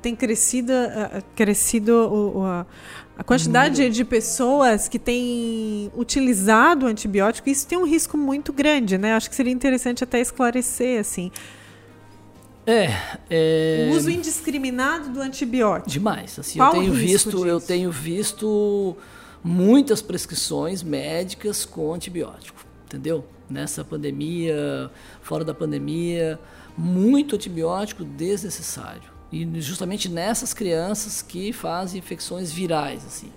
[0.00, 2.66] tem crescido, uh, crescido uh, uh,
[3.16, 7.48] a quantidade de pessoas que têm utilizado o antibiótico.
[7.48, 9.14] Isso tem um risco muito grande, né?
[9.14, 11.30] Acho que seria interessante até esclarecer assim.
[12.66, 12.90] É,
[13.28, 15.90] é, O uso indiscriminado do antibiótico.
[15.90, 16.38] Demais.
[16.38, 17.46] Assim, Qual eu tenho visto, disso?
[17.46, 18.96] eu tenho visto
[19.42, 23.24] muitas prescrições médicas com antibiótico, entendeu?
[23.50, 26.38] Nessa pandemia, fora da pandemia,
[26.76, 29.10] muito antibiótico desnecessário.
[29.32, 33.32] E justamente nessas crianças que fazem infecções virais, assim.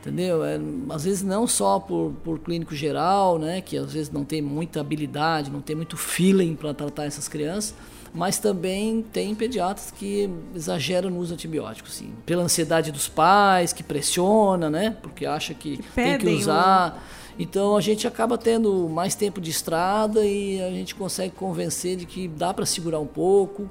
[0.00, 0.44] Entendeu?
[0.44, 4.42] É, às vezes não só por, por clínico geral, né, que às vezes não tem
[4.42, 7.74] muita habilidade, não tem muito feeling para tratar essas crianças,
[8.14, 12.12] mas também tem pediatras que exageram no uso de antibióticos, sim.
[12.24, 14.96] Pela ansiedade dos pais, que pressiona, né?
[15.02, 16.96] Porque acha que, que tem que usar.
[16.96, 17.42] O...
[17.42, 22.06] Então a gente acaba tendo mais tempo de estrada e a gente consegue convencer de
[22.06, 23.68] que dá para segurar um pouco.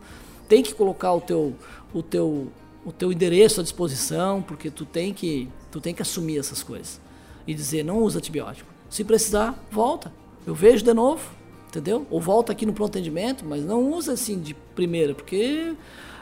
[0.50, 1.56] Tem que colocar o teu,
[1.94, 2.52] o teu,
[2.84, 7.00] o teu endereço à disposição, porque tu tem que, tu tem que assumir essas coisas
[7.48, 8.70] e dizer não usa antibiótico.
[8.90, 10.12] Se precisar, volta.
[10.46, 11.43] Eu vejo de novo
[11.74, 12.06] entendeu?
[12.12, 15.74] Ou volta aqui no pronto atendimento, mas não usa assim de primeira, porque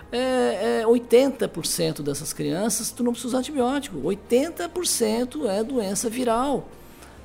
[0.09, 3.97] é, é 80% dessas crianças tu não precisa usar antibiótico.
[3.99, 6.67] 80% é doença viral.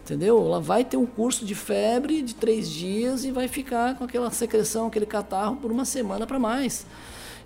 [0.04, 0.44] Entendeu?
[0.44, 4.30] Ela vai ter um curso de febre de três dias e vai ficar com aquela
[4.30, 6.86] secreção, aquele catarro por uma semana para mais.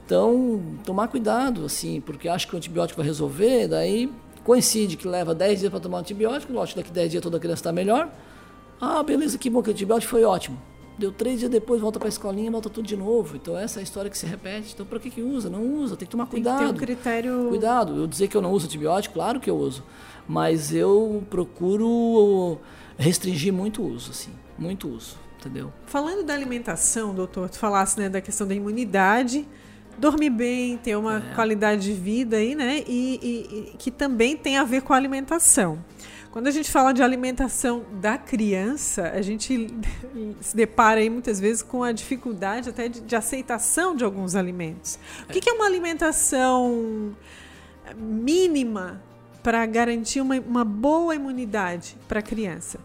[0.05, 4.13] Então, tomar cuidado, assim, porque acho que o antibiótico vai resolver, daí
[4.45, 7.73] coincide que leva 10 dias para tomar antibiótico, lógico, daqui 10 dias toda criança está
[7.73, 8.11] melhor.
[8.81, 10.61] Ah, beleza, que bom que o antibiótico foi ótimo.
[11.01, 13.35] Deu três dias depois, volta para a escolinha, volta tudo de novo.
[13.35, 14.73] Então essa é a história que se repete.
[14.75, 15.49] Então para que que usa?
[15.49, 16.59] Não usa, tem que tomar cuidado.
[16.59, 17.47] Tem que ter um critério...
[17.49, 17.97] Cuidado.
[17.97, 19.83] Eu dizer que eu não uso antibiótico, claro que eu uso.
[20.29, 22.59] Mas eu procuro
[22.99, 24.31] restringir muito o uso, assim.
[24.59, 25.73] Muito uso, entendeu?
[25.87, 29.49] Falando da alimentação, doutor, tu falasse né, da questão da imunidade,
[29.97, 31.35] dormir bem, ter uma é.
[31.35, 32.85] qualidade de vida aí, né?
[32.87, 35.83] E, e, e que também tem a ver com a alimentação.
[36.31, 39.67] Quando a gente fala de alimentação da criança, a gente
[40.41, 44.99] se depara aí muitas vezes com a dificuldade até de, de aceitação de alguns alimentos.
[45.29, 47.17] O que, que é uma alimentação
[47.97, 49.03] mínima
[49.43, 52.79] para garantir uma, uma boa imunidade para a criança?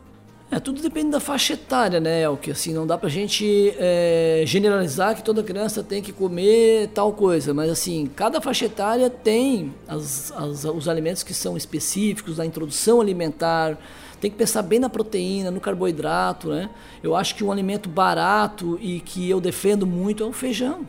[0.51, 2.51] É, tudo depende da faixa etária, né, Elke?
[2.51, 7.51] Assim, não dá pra gente é, generalizar que toda criança tem que comer tal coisa,
[7.51, 13.01] mas assim, cada faixa etária tem as, as, os alimentos que são específicos, da introdução
[13.01, 13.75] alimentar,
[14.21, 16.69] tem que pensar bem na proteína, no carboidrato, né?
[17.01, 20.85] Eu acho que um alimento barato e que eu defendo muito é o feijão,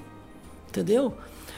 [0.69, 1.15] entendeu?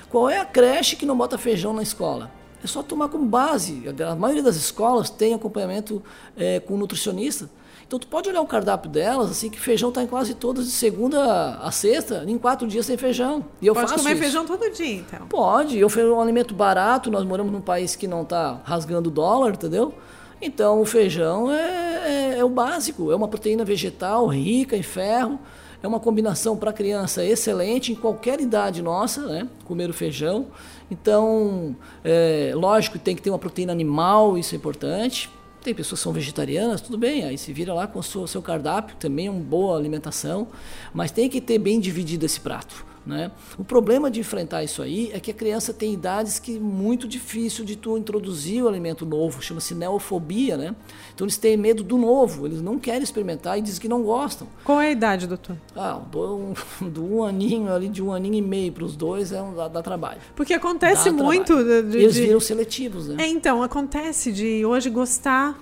[0.09, 2.31] Qual é a creche que não bota feijão na escola?
[2.63, 3.85] É só tomar como base.
[4.09, 6.03] A maioria das escolas tem acompanhamento
[6.37, 7.49] é, com nutricionista.
[7.89, 10.73] Então tu pode olhar o cardápio delas, assim, que feijão está em quase todas de
[10.73, 13.43] segunda a sexta, em quatro dias sem feijão.
[13.63, 14.23] E eu pode faço comer isso.
[14.25, 15.27] feijão todo dia, então.
[15.27, 15.79] Pode.
[15.79, 19.95] Eu faço um alimento barato, nós moramos num país que não está rasgando dólar, entendeu?
[20.41, 25.39] Então o feijão é, é, é, o básico, é uma proteína vegetal rica em ferro,
[25.83, 29.49] é uma combinação para criança excelente em qualquer idade nossa, né?
[29.65, 30.49] Comer o feijão.
[30.91, 31.75] Então,
[32.05, 35.31] é, lógico, tem que ter uma proteína animal, isso é importante.
[35.63, 38.97] Tem pessoas que são vegetarianas, tudo bem, aí se vira lá com o seu, cardápio,
[38.97, 40.49] também é uma boa alimentação,
[40.95, 42.88] mas tem que ter bem dividido esse prato.
[43.09, 43.33] Né?
[43.57, 47.09] O problema de enfrentar isso aí é que a criança tem idades que é muito
[47.09, 50.77] difícil de tu introduzir o alimento novo, chama-se neofobia, né?
[51.15, 54.47] Então eles têm medo do novo, eles não querem experimentar e dizem que não gostam.
[54.63, 55.57] Qual é a idade, doutor?
[55.75, 56.55] Ah, do, um,
[56.87, 59.69] do um aninho ali, de um aninho e meio para os dois, é um, dá,
[59.69, 60.21] dá, trabalho.
[60.37, 61.57] Porque acontece dá muito.
[61.65, 63.25] De, de, eles viram seletivos, né?
[63.25, 65.59] É, então, acontece de hoje gostar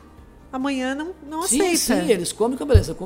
[0.52, 2.02] amanhã não, não sim, aceita.
[2.02, 2.96] Sim, eles comem com a beleza.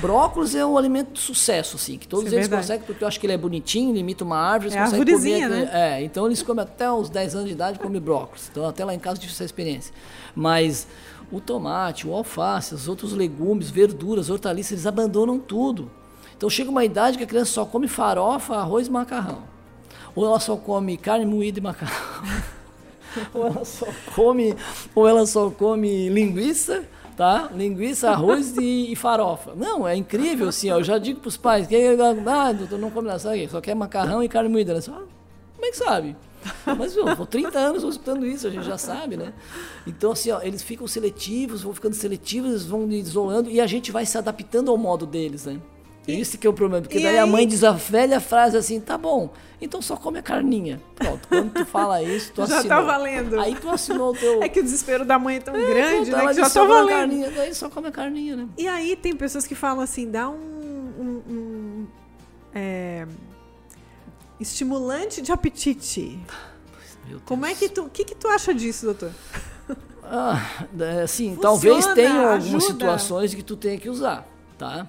[0.00, 2.62] Brócolis é um alimento de sucesso, assim, que todos é eles verdade.
[2.62, 5.14] conseguem, porque eu acho que ele é bonitinho, ele imita uma árvore, eles é conseguem
[5.14, 5.48] comer.
[5.48, 5.70] Né?
[5.72, 8.48] É, então eles comem até os 10 anos de idade, comem brócolis.
[8.50, 9.94] Então até lá em casa tive essa experiência.
[10.34, 10.86] Mas
[11.30, 15.90] o tomate, o alface, os outros legumes, verduras, hortaliças, eles abandonam tudo.
[16.36, 19.42] Então chega uma idade que a criança só come farofa, arroz e macarrão.
[20.14, 22.22] Ou ela só come carne moída e macarrão.
[23.34, 24.54] ou ela só come,
[24.94, 26.84] ou ela só come linguiça,
[27.16, 27.50] tá?
[27.54, 29.54] Linguiça, arroz e, e farofa.
[29.54, 32.90] Não, é incrível, assim, ó, eu já digo para os pais, que ah, doutor, não
[32.90, 34.74] come nada, só quer macarrão e carne moída.
[34.74, 34.80] Né?
[34.80, 36.16] Só, como é que sabe?
[36.78, 39.32] Mas, por 30 anos escutando isso, a gente já sabe, né?
[39.86, 43.90] Então, assim, ó, eles ficam seletivos, vão ficando seletivos, eles vão isolando e a gente
[43.90, 45.60] vai se adaptando ao modo deles, né?
[46.06, 47.18] Esse que é o problema, porque daí aí...
[47.18, 50.80] a mãe diz a velha frase assim, tá bom, então só come a carninha.
[50.94, 52.62] Pronto, quando tu fala isso, tu já assinou.
[52.62, 53.40] Já tá valendo.
[53.40, 54.42] Aí tu assinou o teu...
[54.42, 56.88] É que o desespero da mãe é tão é, grande, né, que já tá valendo.
[56.88, 58.48] Carninha, daí só come a carninha, né?
[58.56, 60.34] E aí tem pessoas que falam assim, dá um...
[60.36, 61.86] um, um
[62.54, 63.06] é,
[64.38, 66.20] estimulante de apetite.
[67.24, 67.84] Como é que tu...
[67.84, 69.10] O que, que tu acha disso, doutor?
[70.04, 70.40] Ah,
[70.78, 74.24] é, assim, Funciona, talvez tenha algumas situações que tu tenha que usar,
[74.56, 74.86] tá?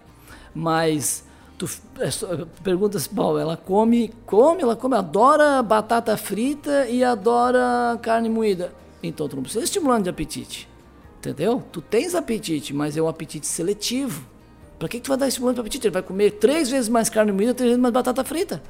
[0.58, 1.24] Mas
[1.56, 7.96] tu é pergunta se, bom, ela come, come, ela come, adora batata frita e adora
[8.02, 8.74] carne moída.
[9.04, 10.68] Então tu não precisa estimulando de apetite.
[11.20, 11.64] Entendeu?
[11.72, 14.26] Tu tens apetite, mas é um apetite seletivo.
[14.80, 15.88] Para que, que tu vai dar estimulante de apetite?
[15.88, 18.62] Ele vai comer três vezes mais carne moída, três vezes mais batata frita.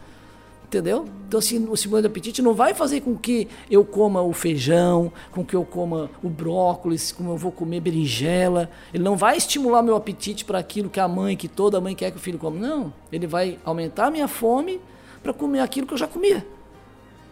[0.68, 1.06] Entendeu?
[1.26, 5.44] Então, assim, o de apetite não vai fazer com que eu coma o feijão, com
[5.44, 8.70] que eu coma o brócolis, como eu vou comer berinjela.
[8.94, 12.12] Ele não vai estimular meu apetite para aquilo que a mãe, que toda mãe quer
[12.12, 12.60] que o filho coma.
[12.60, 12.94] Não.
[13.10, 14.82] Ele vai aumentar a minha fome
[15.24, 16.46] para comer aquilo que eu já comia.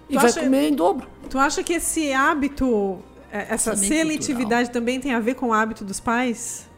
[0.10, 1.06] E tu vai acha, comer em dobro.
[1.30, 4.74] Tu acha que esse hábito, é, essa seletividade cultural.
[4.74, 6.69] também tem a ver com o hábito dos pais?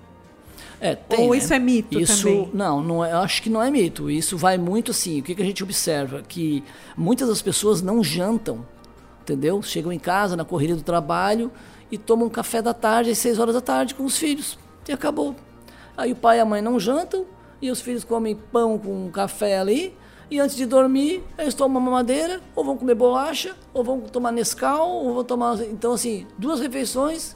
[0.79, 1.37] É, tem, Ou né?
[1.37, 2.51] isso é mito isso, também?
[2.53, 4.09] Não, não é, acho que não é mito.
[4.09, 5.19] Isso vai muito assim.
[5.19, 6.21] O que, que a gente observa?
[6.21, 6.63] Que
[6.95, 8.65] muitas das pessoas não jantam,
[9.21, 9.61] entendeu?
[9.61, 11.51] Chegam em casa na corrida do trabalho
[11.91, 14.57] e tomam um café da tarde às 6 horas da tarde com os filhos.
[14.87, 15.35] E acabou.
[15.95, 17.25] Aí o pai e a mãe não jantam
[17.61, 19.95] e os filhos comem pão com café ali.
[20.29, 24.89] E antes de dormir, eles tomam mamadeira, ou vão comer bolacha, ou vão tomar Nescau,
[24.89, 25.61] ou vão tomar.
[25.61, 27.33] Então, assim, duas refeições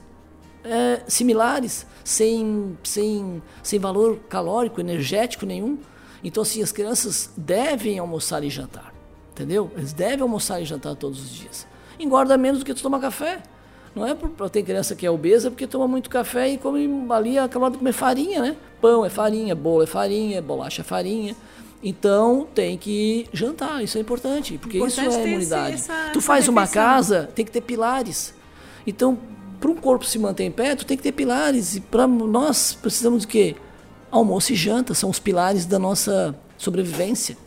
[0.63, 5.78] é, similares, sem, sem, sem valor calórico, energético nenhum.
[6.24, 8.93] Então, assim, as crianças devem almoçar e jantar,
[9.32, 9.71] entendeu?
[9.76, 11.67] Eles devem almoçar e jantar todos os dias.
[12.00, 13.41] Engorda menos do que tu tomar café.
[13.93, 17.38] Não é para ter criança que é obesa porque toma muito café e come ali
[17.38, 18.56] aquela hora de comer farinha, né?
[18.80, 21.36] Pão é farinha, bolo é farinha, bolacha é farinha.
[21.84, 25.76] Então tem que jantar, isso é importante, porque importante isso é imunidade.
[25.76, 28.34] Esse, essa, tu faz uma casa, tem que ter pilares.
[28.86, 29.17] Então,
[29.62, 31.76] para um corpo se manter em pé, tu tem que ter pilares.
[31.76, 33.56] E para nós precisamos de quê?
[34.10, 37.38] Almoço e janta são os pilares da nossa sobrevivência.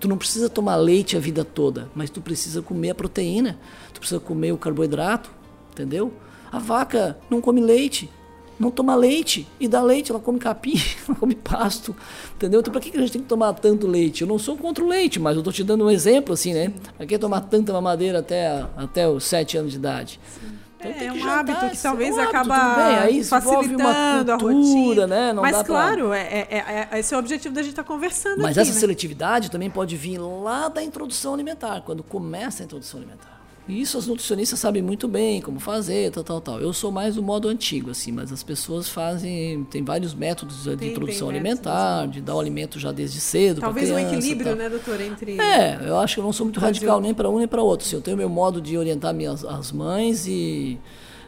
[0.00, 3.56] Tu não precisa tomar leite a vida toda, mas tu precisa comer a proteína,
[3.94, 5.30] tu precisa comer o carboidrato,
[5.70, 6.12] entendeu?
[6.50, 8.10] A vaca não come leite,
[8.58, 10.74] não toma leite e dá leite, ela come capim,
[11.08, 11.94] ela come pasto,
[12.34, 12.58] entendeu?
[12.58, 14.22] Então, para que a gente tem que tomar tanto leite?
[14.22, 16.72] Eu não sou contra o leite, mas eu estou te dando um exemplo assim, né?
[16.96, 20.18] Para que tomar tanta mamadeira até, até os sete anos de idade?
[20.40, 20.61] Sim.
[20.90, 25.06] Então, é um hábito que talvez é um acaba Aí facilitando cultura, a rotina.
[25.06, 25.32] Né?
[25.32, 26.18] Não Mas claro, pra...
[26.18, 28.74] é, é, é, esse é o objetivo da gente estar tá conversando Mas aqui, essa
[28.74, 28.80] né?
[28.80, 33.31] seletividade também pode vir lá da introdução alimentar, quando começa a introdução alimentar.
[33.68, 36.60] E isso as nutricionistas sabem muito bem como fazer, tal, tal, tal.
[36.60, 39.64] Eu sou mais do modo antigo, assim, mas as pessoas fazem.
[39.70, 43.20] Tem vários métodos de tem, introdução tem alimentar, métodos, de dar o alimento já desde
[43.20, 43.60] cedo.
[43.60, 45.00] Talvez criança, um equilíbrio, né, doutor?
[45.00, 45.40] Entre.
[45.40, 47.86] É, eu acho que eu não sou muito radical nem para um nem para outro.
[47.86, 50.78] Assim, eu tenho meu modo de orientar minhas, as mães e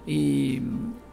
[0.06, 0.62] e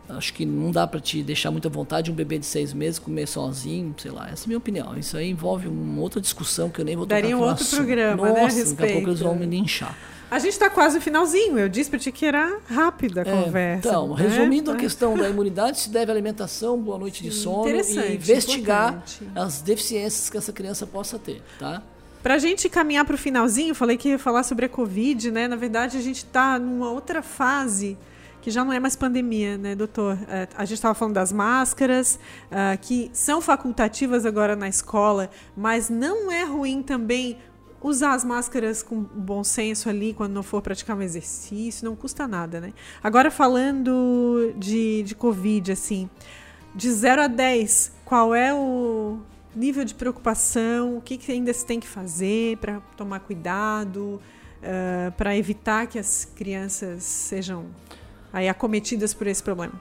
[0.10, 3.28] acho que não dá para te deixar muita vontade um bebê de seis meses comer
[3.28, 4.30] sozinho, sei lá.
[4.30, 4.98] Essa é a minha opinião.
[4.98, 8.28] Isso aí envolve uma outra discussão que eu nem vou Daria tocar um outro programa,
[8.28, 8.76] Nossa, né?
[8.76, 9.98] Daqui a pouco eles vão me linchar.
[10.32, 11.60] A gente está quase no finalzinho.
[11.60, 13.90] Eu disse para ti que era rápida a é, conversa.
[13.90, 14.24] Então, né?
[14.24, 14.78] resumindo a é.
[14.78, 19.28] questão da imunidade, se deve à alimentação, boa noite de sono e investigar importante.
[19.36, 21.84] as deficiências que essa criança possa ter, tá?
[22.24, 25.50] Para a gente caminhar para o finalzinho, falei que ia falar sobre a Covid, né?
[25.50, 27.98] Na verdade, a gente está numa outra fase
[28.42, 30.18] que já não é mais pandemia, né, doutor?
[30.28, 35.90] É, a gente estava falando das máscaras, uh, que são facultativas agora na escola, mas
[35.90, 37.38] não é ruim também
[37.82, 42.28] usar as máscaras com bom senso ali quando não for praticar um exercício, não custa
[42.28, 42.74] nada, né?
[43.04, 46.10] Agora falando de, de Covid, assim,
[46.76, 49.20] de 0 a 10, qual é o
[49.56, 50.98] nível de preocupação?
[50.98, 54.22] O que, que ainda se tem que fazer para tomar cuidado,
[54.62, 57.66] uh, para evitar que as crianças sejam
[58.32, 59.74] aí acometidas por esse problema?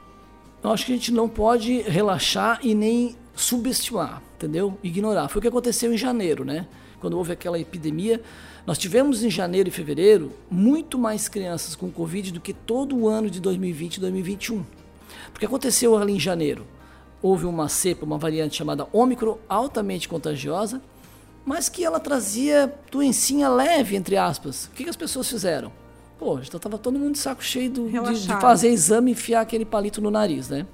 [0.63, 4.77] Eu acho que a gente não pode relaxar e nem subestimar, entendeu?
[4.83, 5.29] Ignorar.
[5.29, 6.67] Foi o que aconteceu em janeiro, né?
[7.01, 8.21] Quando houve aquela epidemia,
[8.67, 13.09] nós tivemos em janeiro e fevereiro muito mais crianças com Covid do que todo o
[13.09, 14.65] ano de 2020 e 2021.
[15.33, 16.67] Porque aconteceu ali em janeiro.
[17.23, 20.81] Houve uma cepa, uma variante chamada Ômicron, altamente contagiosa,
[21.45, 24.67] mas que ela trazia doencinha leve, entre aspas.
[24.67, 25.73] O que, que as pessoas fizeram?
[26.19, 29.41] Pô, já estava todo mundo de saco cheio do, de, de, fazer exame e enfiar
[29.41, 30.67] aquele palito no nariz, né?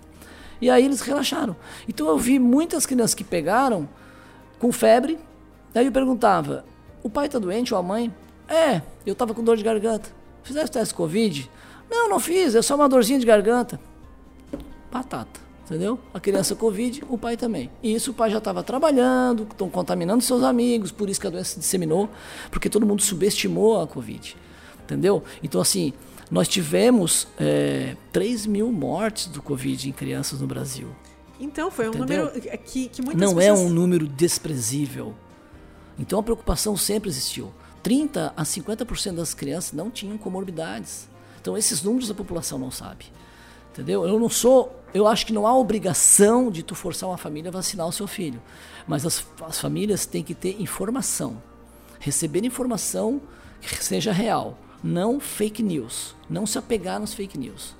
[0.60, 1.54] E aí eles relaxaram.
[1.88, 3.88] Então eu vi muitas crianças que pegaram
[4.58, 5.18] com febre.
[5.76, 6.64] Daí eu perguntava:
[7.02, 8.10] o pai está doente ou a mãe?
[8.48, 10.08] É, eu estava com dor de garganta.
[10.42, 11.50] Fizeste teste Covid?
[11.90, 13.78] Não, não fiz, é só uma dorzinha de garganta.
[14.90, 15.98] Batata, entendeu?
[16.14, 17.70] A criança Covid, o pai também.
[17.82, 21.30] E isso o pai já estava trabalhando, estão contaminando seus amigos, por isso que a
[21.30, 22.08] doença se disseminou,
[22.50, 24.34] porque todo mundo subestimou a Covid
[24.86, 25.22] entendeu?
[25.42, 25.92] Então, assim,
[26.30, 30.88] nós tivemos é, 3 mil mortes do Covid em crianças no Brasil.
[31.38, 32.26] Então, foi um entendeu?
[32.26, 33.60] número que, que muitas Não é pessoas...
[33.60, 35.14] é um número desprezível.
[35.98, 37.52] Então, a preocupação sempre existiu.
[37.82, 41.08] 30 a 50% das crianças não tinham comorbidades.
[41.40, 43.06] Então, esses números a população não sabe.
[43.72, 44.06] Entendeu?
[44.06, 44.74] Eu não sou.
[44.92, 48.06] Eu acho que não há obrigação de tu forçar uma família a vacinar o seu
[48.06, 48.42] filho.
[48.86, 51.42] Mas as, as famílias têm que ter informação.
[52.00, 53.20] Receber informação
[53.60, 57.74] que seja real não fake news, não se apegar nos fake news.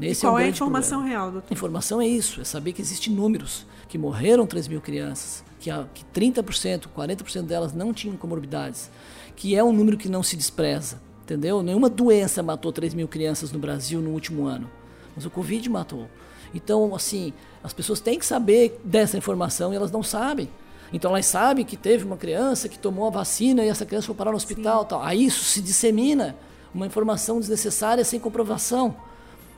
[0.00, 1.18] Esse e qual é, é a informação problema.
[1.18, 1.52] real, doutor?
[1.52, 5.84] Informação é isso, é saber que existem números, que morreram 3 mil crianças, que, a,
[5.92, 8.88] que 30%, 40% delas não tinham comorbidades,
[9.34, 11.60] que é um número que não se despreza, entendeu?
[11.60, 14.70] Nenhuma doença matou 3 mil crianças no Brasil no último ano,
[15.16, 16.06] mas o Covid matou.
[16.54, 17.32] Então, assim,
[17.64, 20.48] as pessoas têm que saber dessa informação e elas não sabem.
[20.92, 24.14] Então elas sabem que teve uma criança que tomou a vacina e essa criança foi
[24.14, 24.84] parar no hospital.
[24.84, 25.02] Tal.
[25.02, 26.36] Aí isso se dissemina,
[26.72, 28.94] uma informação desnecessária sem comprovação.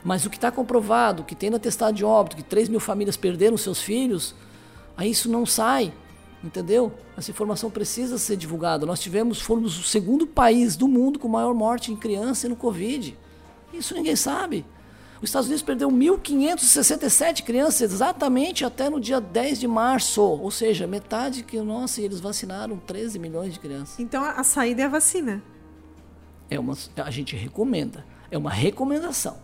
[0.03, 3.15] Mas o que está comprovado, que tem na atestado de óbito, que 3 mil famílias
[3.15, 4.35] perderam seus filhos,
[4.99, 5.95] aí isso não sai,
[6.43, 6.93] entendeu?
[7.17, 8.85] Essa informação precisa ser divulgada.
[8.85, 12.57] Nós tivemos, fomos o segundo país do mundo com maior morte em criança e no
[12.57, 13.17] Covid.
[13.73, 14.67] Isso ninguém sabe.
[15.23, 20.21] Os Estados Unidos perdeu 1.567 crianças exatamente até no dia 10 de março.
[20.21, 23.99] Ou seja, metade que, nossa, eles vacinaram 13 milhões de crianças.
[23.99, 25.43] Então a saída é a vacina.
[26.51, 28.05] É uma, a gente recomenda.
[28.31, 29.37] É uma recomendação.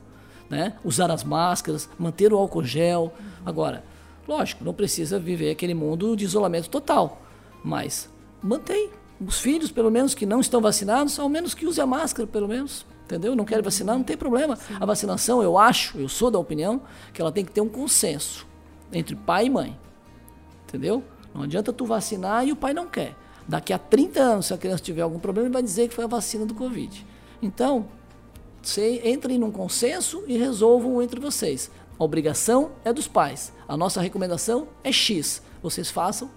[0.48, 0.74] Né?
[0.84, 3.12] Usar as máscaras, manter o álcool gel.
[3.44, 3.84] Agora,
[4.26, 7.22] lógico, não precisa viver aquele mundo de isolamento total.
[7.62, 8.08] Mas
[8.42, 8.90] mantém.
[9.24, 12.48] Os filhos, pelo menos, que não estão vacinados, ao menos que use a máscara, pelo
[12.48, 12.84] menos.
[13.04, 13.36] Entendeu?
[13.36, 14.56] Não quer vacinar, não tem problema.
[14.56, 14.74] Sim.
[14.80, 16.82] A vacinação, eu acho, eu sou da opinião,
[17.12, 18.46] que ela tem que ter um consenso
[18.92, 19.78] entre pai e mãe.
[20.66, 21.02] Entendeu?
[21.34, 23.14] Não adianta tu vacinar e o pai não quer.
[23.46, 26.04] Daqui a 30 anos, se a criança tiver algum problema, ele vai dizer que foi
[26.04, 27.06] a vacina do Covid.
[27.42, 27.86] Então,
[29.04, 31.70] entrem num consenso e resolvam entre vocês.
[31.98, 33.52] A obrigação é dos pais.
[33.68, 35.42] A nossa recomendação é X.
[35.62, 36.30] Vocês façam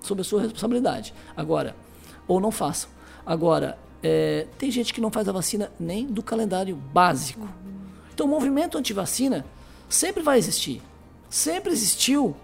[0.00, 1.14] sob a sua responsabilidade.
[1.36, 1.76] Agora,
[2.26, 2.90] ou não façam.
[3.24, 7.48] Agora, é, tem gente que não faz a vacina nem do calendário básico.
[8.12, 9.44] Então, o movimento anti-vacina
[9.88, 10.82] sempre vai existir.
[11.30, 12.36] Sempre existiu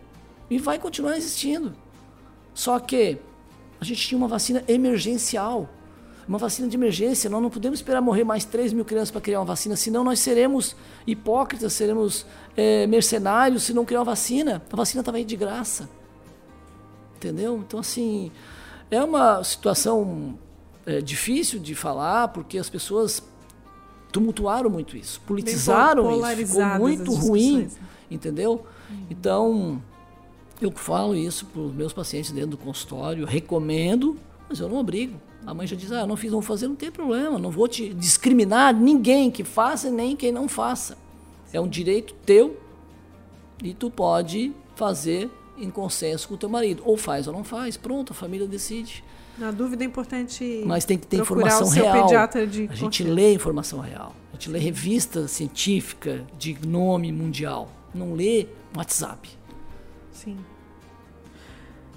[0.48, 1.74] e vai continuar existindo.
[2.54, 3.18] Só que
[3.80, 5.68] a gente tinha uma vacina emergencial.
[6.31, 7.29] Uma vacina de emergência.
[7.29, 10.21] Nós não podemos esperar morrer mais 3 mil crianças para criar uma vacina, senão nós
[10.21, 12.25] seremos hipócritas, seremos
[12.57, 14.63] é, mercenários se não criar uma vacina.
[14.73, 15.90] A vacina estava aí de graça.
[17.17, 17.59] Entendeu?
[17.59, 18.31] Então, assim,
[18.92, 20.38] é uma situação
[20.87, 23.21] é, difícil de falar porque as pessoas
[24.13, 27.69] tumultuaram muito isso, politizaram isso, ficou muito ruim,
[28.09, 28.65] entendeu?
[28.88, 29.07] Uhum.
[29.11, 29.83] Então,
[30.63, 34.17] eu falo isso para os meus pacientes dentro do consultório, recomendo,
[34.51, 35.19] mas eu não obrigo.
[35.46, 37.69] A mãe já diz, ah, não fiz, não vou fazer, não tem problema, não vou
[37.69, 40.98] te discriminar ninguém que faça nem quem não faça.
[41.53, 42.59] É um direito teu
[43.63, 46.83] e tu pode fazer em consenso com o teu marido.
[46.85, 49.05] Ou faz ou não faz, pronto, a família decide.
[49.38, 50.63] Na dúvida é importante.
[50.67, 52.09] Mas tem que ter informação real.
[52.69, 54.15] a gente lê informação real.
[54.33, 57.71] A gente lê revista científica de nome mundial.
[57.94, 58.46] Não lê
[58.77, 59.31] WhatsApp.
[60.13, 60.37] Sim.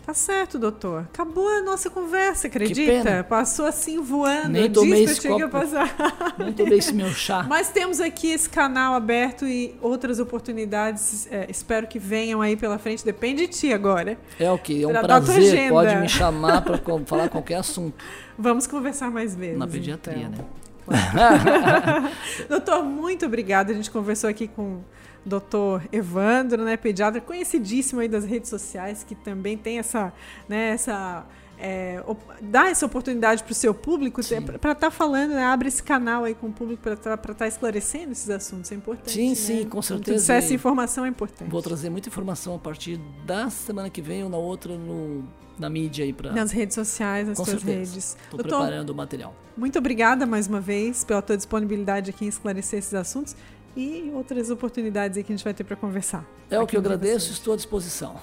[0.06, 1.08] Tá certo, doutor.
[1.14, 3.24] Acabou a nossa conversa, acredita?
[3.24, 4.50] Passou assim voando.
[4.50, 6.36] Nem Eu tomei disse que eu esse tinha que passar.
[6.38, 7.44] Não tomei esse meu chá.
[7.48, 11.26] Mas temos aqui esse canal aberto e outras oportunidades.
[11.32, 13.06] é, espero que venham aí pela frente.
[13.06, 14.18] Depende de ti agora.
[14.38, 14.84] É o que?
[14.84, 15.70] É um Pra prazer.
[15.70, 17.96] Pode me chamar para falar qualquer assunto
[18.38, 19.58] Vamos conversar mais vezes.
[19.58, 20.32] na pediatria, então.
[20.44, 20.63] né?
[22.50, 23.72] Doutor, muito obrigada.
[23.72, 24.84] A gente conversou aqui com o
[25.26, 30.12] doutor Evandro, né, pediatra conhecidíssimo aí das redes sociais, que também tem essa,
[30.50, 31.26] né, essa
[31.58, 32.04] é,
[32.42, 34.22] dá essa oportunidade para o seu público
[34.60, 38.30] para estar falando, né, abre esse canal aí com o público para estar esclarecendo esses
[38.30, 39.12] assuntos, é importante.
[39.12, 39.36] Sim, né?
[39.36, 40.18] sim, com certeza.
[40.18, 41.50] dissesse, E informação é importante.
[41.50, 45.24] Vou trazer muita informação a partir da semana que vem ou na outra no,
[45.58, 46.32] na mídia aí para.
[46.32, 47.92] Nas redes sociais, nas Com suas certeza.
[47.92, 48.18] redes.
[48.24, 49.36] Estou preparando o material.
[49.56, 53.36] muito obrigada mais uma vez pela tua disponibilidade aqui em esclarecer esses assuntos
[53.76, 56.26] e outras oportunidades aí que a gente vai ter para conversar.
[56.50, 58.16] É o que eu agradeço, estou à disposição.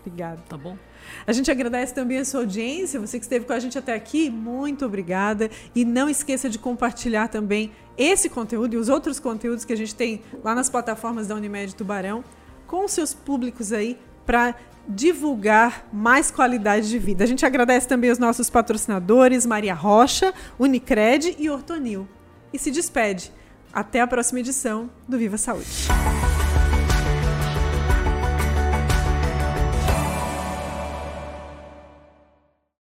[0.00, 0.42] Obrigada.
[0.48, 0.76] Tá bom?
[1.26, 4.28] A gente agradece também a sua audiência, você que esteve com a gente até aqui,
[4.30, 5.50] muito obrigada.
[5.74, 9.94] E não esqueça de compartilhar também esse conteúdo e os outros conteúdos que a gente
[9.94, 12.24] tem lá nas plataformas da Unimed Tubarão
[12.66, 14.54] com os seus públicos aí para
[14.88, 17.24] divulgar mais qualidade de vida.
[17.24, 22.08] A gente agradece também os nossos patrocinadores, Maria Rocha, Unicred e Ortonil.
[22.52, 23.32] E se despede.
[23.72, 25.88] Até a próxima edição do Viva Saúde.